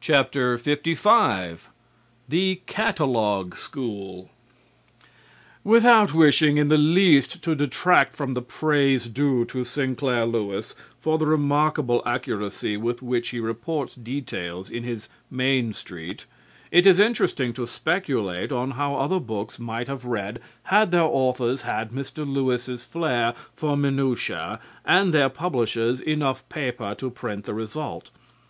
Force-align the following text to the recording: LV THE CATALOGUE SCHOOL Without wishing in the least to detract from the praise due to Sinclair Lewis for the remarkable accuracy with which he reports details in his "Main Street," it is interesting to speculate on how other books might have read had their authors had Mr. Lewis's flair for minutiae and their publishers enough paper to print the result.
LV 0.00 1.60
THE 2.26 2.62
CATALOGUE 2.66 3.54
SCHOOL 3.54 4.30
Without 5.62 6.14
wishing 6.14 6.56
in 6.56 6.68
the 6.68 6.78
least 6.78 7.42
to 7.42 7.54
detract 7.54 8.14
from 8.14 8.32
the 8.32 8.40
praise 8.40 9.08
due 9.10 9.44
to 9.44 9.62
Sinclair 9.64 10.24
Lewis 10.24 10.74
for 10.98 11.18
the 11.18 11.26
remarkable 11.26 12.02
accuracy 12.06 12.78
with 12.78 13.02
which 13.02 13.28
he 13.28 13.40
reports 13.40 13.94
details 13.94 14.70
in 14.70 14.84
his 14.84 15.10
"Main 15.30 15.74
Street," 15.74 16.24
it 16.70 16.86
is 16.86 16.98
interesting 16.98 17.52
to 17.52 17.66
speculate 17.66 18.50
on 18.50 18.70
how 18.70 18.94
other 18.96 19.20
books 19.20 19.58
might 19.58 19.88
have 19.88 20.06
read 20.06 20.40
had 20.62 20.92
their 20.92 21.02
authors 21.02 21.60
had 21.60 21.90
Mr. 21.90 22.26
Lewis's 22.26 22.86
flair 22.86 23.34
for 23.54 23.76
minutiae 23.76 24.58
and 24.86 25.12
their 25.12 25.28
publishers 25.28 26.00
enough 26.00 26.48
paper 26.48 26.94
to 26.94 27.10
print 27.10 27.44
the 27.44 27.52
result. 27.52 28.08